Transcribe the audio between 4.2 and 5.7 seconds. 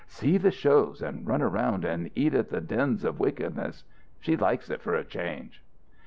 likes it for a change."